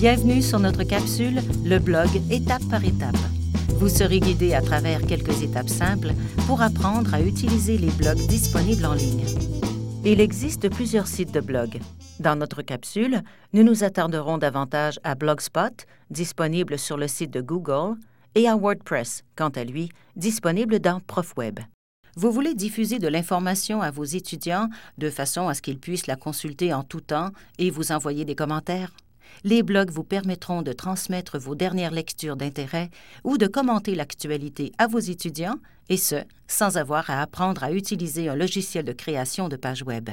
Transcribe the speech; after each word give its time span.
Bienvenue 0.00 0.40
sur 0.40 0.58
notre 0.58 0.82
capsule, 0.82 1.42
le 1.62 1.78
blog 1.78 2.08
étape 2.30 2.64
par 2.70 2.82
étape. 2.82 3.18
Vous 3.68 3.90
serez 3.90 4.18
guidé 4.18 4.54
à 4.54 4.62
travers 4.62 5.02
quelques 5.02 5.42
étapes 5.42 5.68
simples 5.68 6.14
pour 6.46 6.62
apprendre 6.62 7.12
à 7.12 7.20
utiliser 7.20 7.76
les 7.76 7.90
blogs 7.90 8.26
disponibles 8.26 8.86
en 8.86 8.94
ligne. 8.94 9.26
Il 10.06 10.22
existe 10.22 10.70
plusieurs 10.70 11.06
sites 11.06 11.34
de 11.34 11.40
blogs. 11.40 11.80
Dans 12.18 12.34
notre 12.34 12.62
capsule, 12.62 13.20
nous 13.52 13.62
nous 13.62 13.84
attarderons 13.84 14.38
davantage 14.38 14.98
à 15.04 15.14
Blogspot, 15.14 15.84
disponible 16.08 16.78
sur 16.78 16.96
le 16.96 17.06
site 17.06 17.30
de 17.30 17.42
Google, 17.42 17.98
et 18.34 18.48
à 18.48 18.56
WordPress, 18.56 19.22
quant 19.36 19.50
à 19.50 19.64
lui, 19.64 19.90
disponible 20.16 20.78
dans 20.78 21.00
ProfWeb. 21.00 21.60
Vous 22.16 22.32
voulez 22.32 22.54
diffuser 22.54 23.00
de 23.00 23.08
l'information 23.08 23.82
à 23.82 23.90
vos 23.90 24.04
étudiants 24.04 24.70
de 24.96 25.10
façon 25.10 25.48
à 25.48 25.52
ce 25.52 25.60
qu'ils 25.60 25.78
puissent 25.78 26.06
la 26.06 26.16
consulter 26.16 26.72
en 26.72 26.84
tout 26.84 27.02
temps 27.02 27.32
et 27.58 27.68
vous 27.68 27.92
envoyer 27.92 28.24
des 28.24 28.34
commentaires? 28.34 28.94
Les 29.44 29.62
blogs 29.62 29.90
vous 29.90 30.04
permettront 30.04 30.62
de 30.62 30.72
transmettre 30.72 31.38
vos 31.38 31.54
dernières 31.54 31.90
lectures 31.90 32.36
d'intérêt 32.36 32.90
ou 33.24 33.38
de 33.38 33.46
commenter 33.46 33.94
l'actualité 33.94 34.72
à 34.78 34.86
vos 34.86 34.98
étudiants, 34.98 35.56
et 35.88 35.96
ce, 35.96 36.16
sans 36.46 36.76
avoir 36.76 37.10
à 37.10 37.22
apprendre 37.22 37.64
à 37.64 37.72
utiliser 37.72 38.28
un 38.28 38.36
logiciel 38.36 38.84
de 38.84 38.92
création 38.92 39.48
de 39.48 39.56
pages 39.56 39.82
Web. 39.82 40.10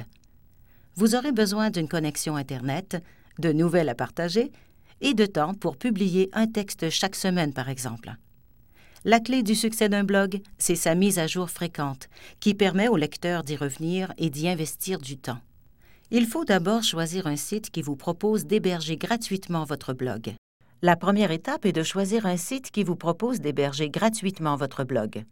Vous 0.95 1.13
aurez 1.13 1.31
besoin 1.31 1.69
d'une 1.69 1.87
connexion 1.87 2.35
Internet, 2.35 2.97
de 3.39 3.51
nouvelles 3.51 3.89
à 3.89 3.95
partager 3.95 4.51
et 5.01 5.13
de 5.13 5.25
temps 5.25 5.53
pour 5.53 5.77
publier 5.77 6.29
un 6.33 6.47
texte 6.47 6.89
chaque 6.89 7.15
semaine, 7.15 7.53
par 7.53 7.69
exemple. 7.69 8.15
La 9.05 9.19
clé 9.19 9.43
du 9.43 9.55
succès 9.55 9.89
d'un 9.89 10.03
blog, 10.03 10.41
c'est 10.57 10.75
sa 10.75 10.95
mise 10.95 11.19
à 11.19 11.27
jour 11.27 11.49
fréquente, 11.49 12.09
qui 12.39 12.53
permet 12.53 12.87
au 12.87 12.97
lecteur 12.97 13.43
d'y 13.43 13.55
revenir 13.55 14.11
et 14.17 14.29
d'y 14.29 14.49
investir 14.49 14.99
du 14.99 15.17
temps. 15.17 15.39
Il 16.09 16.25
faut 16.25 16.45
d'abord 16.45 16.83
choisir 16.83 17.27
un 17.27 17.35
site 17.35 17.69
qui 17.69 17.81
vous 17.81 17.97
propose 17.97 18.45
d'héberger 18.45 18.95
gratuitement 18.95 19.65
votre 19.65 19.91
blog. 19.91 20.35
La 20.81 20.95
première 20.95 21.31
étape 21.31 21.65
est 21.65 21.73
de 21.73 21.83
choisir 21.83 22.25
un 22.25 22.37
site 22.37 22.71
qui 22.71 22.85
vous 22.85 22.95
propose 22.95 23.41
d'héberger 23.41 23.89
gratuitement 23.89 24.55
votre 24.55 24.85
blog. 24.85 25.25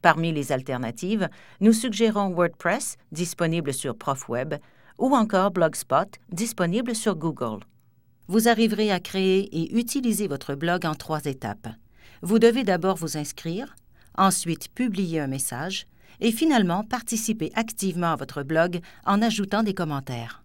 Parmi 0.00 0.32
les 0.32 0.50
alternatives, 0.50 1.28
nous 1.60 1.74
suggérons 1.74 2.30
WordPress, 2.30 2.96
disponible 3.12 3.74
sur 3.74 3.94
ProfWeb, 3.94 4.54
ou 4.98 5.14
encore 5.14 5.50
Blogspot, 5.50 6.16
disponible 6.30 6.94
sur 6.94 7.14
Google. 7.14 7.60
Vous 8.26 8.48
arriverez 8.48 8.90
à 8.90 9.00
créer 9.00 9.54
et 9.54 9.78
utiliser 9.78 10.28
votre 10.28 10.54
blog 10.54 10.86
en 10.86 10.94
trois 10.94 11.26
étapes. 11.26 11.68
Vous 12.22 12.38
devez 12.38 12.64
d'abord 12.64 12.96
vous 12.96 13.18
inscrire, 13.18 13.76
ensuite 14.16 14.72
publier 14.72 15.20
un 15.20 15.26
message 15.26 15.86
et 16.20 16.32
finalement 16.32 16.84
participer 16.84 17.50
activement 17.54 18.12
à 18.12 18.16
votre 18.16 18.42
blog 18.42 18.80
en 19.04 19.22
ajoutant 19.22 19.62
des 19.62 19.74
commentaires. 19.74 20.42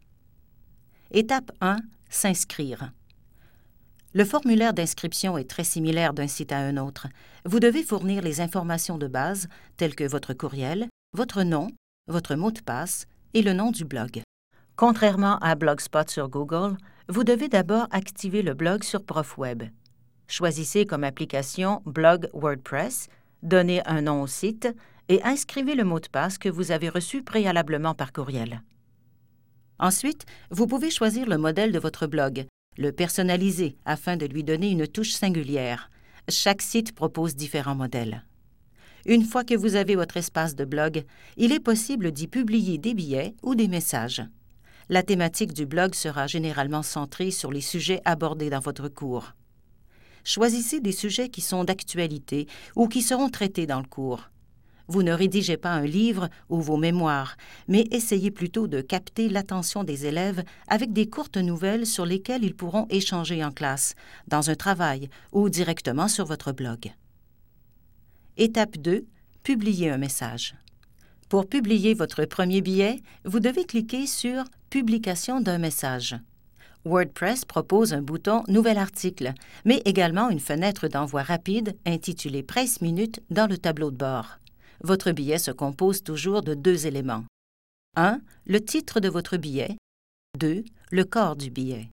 Étape 1.11 1.51
1. 1.61 1.77
S'inscrire. 2.09 2.91
Le 4.13 4.25
formulaire 4.25 4.73
d'inscription 4.73 5.37
est 5.37 5.49
très 5.49 5.63
similaire 5.63 6.13
d'un 6.13 6.27
site 6.27 6.51
à 6.51 6.57
un 6.57 6.77
autre. 6.77 7.07
Vous 7.45 7.59
devez 7.59 7.83
fournir 7.83 8.21
les 8.21 8.41
informations 8.41 8.97
de 8.97 9.07
base 9.07 9.47
telles 9.75 9.95
que 9.95 10.05
votre 10.05 10.33
courriel, 10.33 10.87
votre 11.13 11.43
nom, 11.43 11.67
votre 12.07 12.35
mot 12.35 12.51
de 12.51 12.61
passe 12.61 13.05
et 13.33 13.41
le 13.41 13.53
nom 13.53 13.71
du 13.71 13.85
blog. 13.85 14.21
Contrairement 14.75 15.37
à 15.39 15.55
Blogspot 15.55 16.09
sur 16.09 16.29
Google, 16.29 16.77
vous 17.09 17.23
devez 17.23 17.47
d'abord 17.47 17.87
activer 17.91 18.41
le 18.41 18.53
blog 18.53 18.83
sur 18.83 19.03
ProfWeb. 19.03 19.63
Choisissez 20.27 20.85
comme 20.85 21.03
application 21.03 21.81
Blog 21.85 22.29
WordPress, 22.33 23.07
donnez 23.43 23.85
un 23.85 24.01
nom 24.01 24.21
au 24.21 24.27
site 24.27 24.67
et 25.09 25.21
inscrivez 25.23 25.75
le 25.75 25.83
mot 25.83 25.99
de 25.99 26.07
passe 26.07 26.37
que 26.37 26.49
vous 26.49 26.71
avez 26.71 26.89
reçu 26.89 27.23
préalablement 27.23 27.93
par 27.93 28.11
courriel. 28.11 28.61
Ensuite, 29.79 30.25
vous 30.49 30.67
pouvez 30.67 30.89
choisir 30.89 31.27
le 31.27 31.37
modèle 31.37 31.71
de 31.71 31.79
votre 31.79 32.07
blog, 32.07 32.45
le 32.77 32.91
personnaliser 32.91 33.77
afin 33.85 34.17
de 34.17 34.25
lui 34.25 34.43
donner 34.43 34.71
une 34.71 34.87
touche 34.87 35.11
singulière. 35.11 35.89
Chaque 36.29 36.61
site 36.61 36.93
propose 36.93 37.35
différents 37.35 37.75
modèles. 37.75 38.23
Une 39.05 39.23
fois 39.23 39.43
que 39.43 39.55
vous 39.55 39.75
avez 39.75 39.95
votre 39.95 40.17
espace 40.17 40.55
de 40.55 40.65
blog, 40.65 41.05
il 41.37 41.53
est 41.53 41.61
possible 41.61 42.11
d'y 42.11 42.27
publier 42.27 42.77
des 42.77 42.93
billets 42.93 43.35
ou 43.41 43.55
des 43.55 43.67
messages. 43.67 44.21
La 44.89 45.03
thématique 45.03 45.53
du 45.53 45.65
blog 45.65 45.95
sera 45.95 46.27
généralement 46.27 46.83
centrée 46.83 47.31
sur 47.31 47.51
les 47.51 47.61
sujets 47.61 48.01
abordés 48.03 48.49
dans 48.49 48.59
votre 48.59 48.89
cours. 48.89 49.33
Choisissez 50.23 50.81
des 50.81 50.91
sujets 50.91 51.29
qui 51.29 51.41
sont 51.41 51.63
d'actualité 51.63 52.47
ou 52.75 52.87
qui 52.87 53.01
seront 53.01 53.29
traités 53.29 53.65
dans 53.65 53.79
le 53.79 53.87
cours. 53.87 54.29
Vous 54.87 55.03
ne 55.03 55.11
rédigez 55.11 55.57
pas 55.57 55.73
un 55.73 55.85
livre 55.85 56.29
ou 56.49 56.61
vos 56.61 56.77
mémoires, 56.77 57.35
mais 57.67 57.87
essayez 57.91 58.31
plutôt 58.31 58.67
de 58.67 58.81
capter 58.81 59.27
l'attention 59.27 59.83
des 59.83 60.05
élèves 60.05 60.43
avec 60.67 60.93
des 60.93 61.09
courtes 61.09 61.37
nouvelles 61.37 61.85
sur 61.85 62.05
lesquelles 62.05 62.43
ils 62.43 62.55
pourront 62.55 62.87
échanger 62.89 63.43
en 63.43 63.51
classe, 63.51 63.95
dans 64.27 64.49
un 64.49 64.55
travail 64.55 65.09
ou 65.33 65.49
directement 65.49 66.07
sur 66.07 66.25
votre 66.25 66.53
blog. 66.53 66.93
Étape 68.37 68.77
2. 68.77 69.05
Publier 69.43 69.89
un 69.89 69.97
message. 69.97 70.55
Pour 71.27 71.47
publier 71.47 71.93
votre 71.93 72.23
premier 72.23 72.61
billet, 72.61 73.01
vous 73.25 73.41
devez 73.41 73.65
cliquer 73.65 74.07
sur 74.07 74.45
Publication 74.69 75.41
d'un 75.41 75.57
message. 75.57 76.15
WordPress 76.85 77.43
propose 77.43 77.93
un 77.93 78.01
bouton 78.01 78.43
Nouvel 78.47 78.77
article, 78.77 79.33
mais 79.65 79.81
également 79.83 80.29
une 80.29 80.39
fenêtre 80.39 80.87
d'envoi 80.87 81.23
rapide 81.23 81.75
intitulée 81.85 82.43
Presse 82.43 82.79
minute 82.79 83.21
dans 83.29 83.47
le 83.47 83.57
tableau 83.57 83.91
de 83.91 83.97
bord. 83.97 84.39
Votre 84.81 85.11
billet 85.11 85.39
se 85.39 85.51
compose 85.51 86.03
toujours 86.03 86.41
de 86.41 86.53
deux 86.53 86.85
éléments. 86.85 87.25
1. 87.95 88.21
Le 88.45 88.63
titre 88.63 88.99
de 88.99 89.09
votre 89.09 89.37
billet. 89.37 89.77
2. 90.37 90.63
Le 90.91 91.03
corps 91.03 91.35
du 91.35 91.49
billet. 91.49 91.89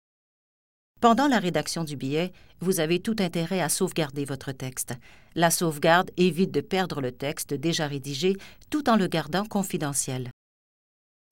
Pendant 1.01 1.27
la 1.27 1.39
rédaction 1.39 1.83
du 1.83 1.95
billet, 1.95 2.31
vous 2.59 2.79
avez 2.79 2.99
tout 2.99 3.15
intérêt 3.19 3.61
à 3.61 3.69
sauvegarder 3.69 4.25
votre 4.25 4.51
texte. 4.51 4.93
La 5.35 5.49
sauvegarde 5.49 6.11
évite 6.17 6.51
de 6.51 6.61
perdre 6.61 6.99
le 6.99 7.11
texte 7.11 7.53
déjà 7.53 7.87
rédigé 7.87 8.37
tout 8.69 8.89
en 8.89 8.97
le 8.97 9.07
gardant 9.07 9.45
confidentiel. 9.45 10.29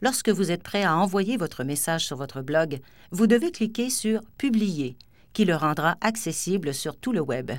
Lorsque 0.01 0.29
vous 0.29 0.51
êtes 0.51 0.63
prêt 0.63 0.83
à 0.83 0.95
envoyer 0.95 1.37
votre 1.37 1.63
message 1.63 2.05
sur 2.05 2.17
votre 2.17 2.41
blog, 2.41 2.79
vous 3.11 3.27
devez 3.27 3.51
cliquer 3.51 3.89
sur 3.89 4.21
Publier, 4.37 4.95
qui 5.33 5.43
le 5.43 5.55
rendra 5.55 5.97
accessible 6.01 6.73
sur 6.73 6.95
tout 6.95 7.11
le 7.11 7.21
web. 7.21 7.51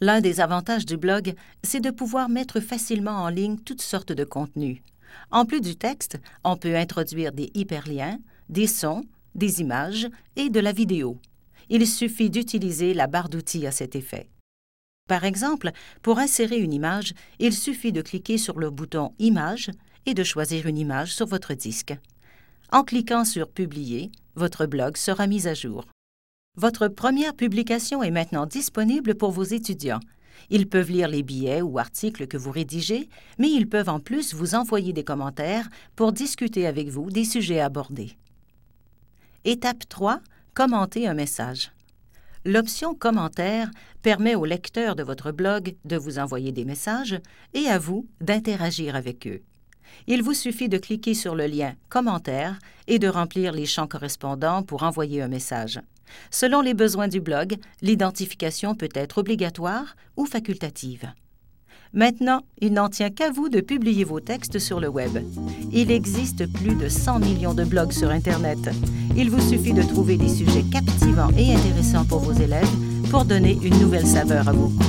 L'un 0.00 0.20
des 0.20 0.40
avantages 0.40 0.84
du 0.84 0.96
blog, 0.96 1.34
c'est 1.62 1.80
de 1.80 1.90
pouvoir 1.90 2.28
mettre 2.28 2.60
facilement 2.60 3.22
en 3.22 3.28
ligne 3.28 3.58
toutes 3.58 3.82
sortes 3.82 4.12
de 4.12 4.24
contenus. 4.24 4.82
En 5.30 5.46
plus 5.46 5.60
du 5.60 5.76
texte, 5.76 6.18
on 6.44 6.56
peut 6.56 6.76
introduire 6.76 7.32
des 7.32 7.50
hyperliens, 7.54 8.18
des 8.48 8.66
sons, 8.66 9.04
des 9.34 9.60
images 9.60 10.08
et 10.36 10.50
de 10.50 10.60
la 10.60 10.72
vidéo. 10.72 11.18
Il 11.68 11.86
suffit 11.86 12.30
d'utiliser 12.30 12.94
la 12.94 13.06
barre 13.06 13.28
d'outils 13.28 13.66
à 13.66 13.72
cet 13.72 13.96
effet. 13.96 14.28
Par 15.08 15.24
exemple, 15.24 15.70
pour 16.02 16.18
insérer 16.18 16.58
une 16.58 16.72
image, 16.72 17.14
il 17.38 17.54
suffit 17.54 17.92
de 17.92 18.02
cliquer 18.02 18.38
sur 18.38 18.58
le 18.58 18.70
bouton 18.70 19.12
Image 19.18 19.70
et 20.04 20.14
de 20.14 20.24
choisir 20.24 20.66
une 20.66 20.78
image 20.78 21.14
sur 21.14 21.26
votre 21.26 21.54
disque. 21.54 21.94
En 22.72 22.82
cliquant 22.82 23.24
sur 23.24 23.48
Publier, 23.48 24.10
votre 24.34 24.66
blog 24.66 24.96
sera 24.96 25.26
mis 25.26 25.46
à 25.46 25.54
jour. 25.54 25.84
Votre 26.58 26.88
première 26.88 27.34
publication 27.34 28.02
est 28.02 28.10
maintenant 28.10 28.46
disponible 28.46 29.14
pour 29.14 29.30
vos 29.30 29.42
étudiants. 29.42 30.00
Ils 30.48 30.66
peuvent 30.66 30.90
lire 30.90 31.08
les 31.08 31.22
billets 31.22 31.60
ou 31.60 31.78
articles 31.78 32.26
que 32.26 32.38
vous 32.38 32.50
rédigez, 32.50 33.10
mais 33.38 33.50
ils 33.50 33.68
peuvent 33.68 33.90
en 33.90 34.00
plus 34.00 34.32
vous 34.32 34.54
envoyer 34.54 34.94
des 34.94 35.04
commentaires 35.04 35.68
pour 35.96 36.12
discuter 36.12 36.66
avec 36.66 36.88
vous 36.88 37.10
des 37.10 37.26
sujets 37.26 37.60
abordés. 37.60 38.16
Étape 39.44 39.86
3. 39.88 40.20
Commenter 40.54 41.06
un 41.06 41.12
message. 41.12 41.72
L'option 42.46 42.94
Commentaire 42.94 43.70
permet 44.00 44.34
aux 44.34 44.46
lecteurs 44.46 44.96
de 44.96 45.02
votre 45.02 45.32
blog 45.32 45.74
de 45.84 45.96
vous 45.96 46.18
envoyer 46.18 46.52
des 46.52 46.64
messages 46.64 47.20
et 47.52 47.66
à 47.66 47.78
vous 47.78 48.06
d'interagir 48.22 48.96
avec 48.96 49.26
eux. 49.26 49.42
Il 50.06 50.22
vous 50.22 50.34
suffit 50.34 50.70
de 50.70 50.78
cliquer 50.78 51.12
sur 51.12 51.34
le 51.34 51.46
lien 51.46 51.74
Commentaire 51.90 52.58
et 52.86 52.98
de 52.98 53.08
remplir 53.08 53.52
les 53.52 53.66
champs 53.66 53.88
correspondants 53.88 54.62
pour 54.62 54.84
envoyer 54.84 55.20
un 55.20 55.28
message. 55.28 55.80
Selon 56.30 56.60
les 56.60 56.74
besoins 56.74 57.08
du 57.08 57.20
blog, 57.20 57.56
l'identification 57.82 58.74
peut 58.74 58.88
être 58.94 59.18
obligatoire 59.18 59.96
ou 60.16 60.26
facultative. 60.26 61.12
Maintenant, 61.92 62.42
il 62.60 62.72
n'en 62.72 62.88
tient 62.88 63.10
qu'à 63.10 63.30
vous 63.30 63.48
de 63.48 63.60
publier 63.60 64.04
vos 64.04 64.20
textes 64.20 64.58
sur 64.58 64.80
le 64.80 64.88
web. 64.88 65.18
Il 65.72 65.90
existe 65.90 66.46
plus 66.52 66.74
de 66.74 66.88
100 66.88 67.20
millions 67.20 67.54
de 67.54 67.64
blogs 67.64 67.92
sur 67.92 68.10
Internet. 68.10 68.58
Il 69.16 69.30
vous 69.30 69.40
suffit 69.40 69.72
de 69.72 69.82
trouver 69.82 70.16
des 70.16 70.28
sujets 70.28 70.64
captivants 70.64 71.30
et 71.38 71.54
intéressants 71.54 72.04
pour 72.04 72.18
vos 72.18 72.32
élèves 72.32 72.68
pour 73.10 73.24
donner 73.24 73.58
une 73.62 73.78
nouvelle 73.78 74.06
saveur 74.06 74.48
à 74.48 74.52
vos 74.52 74.68
cours. 74.68 74.85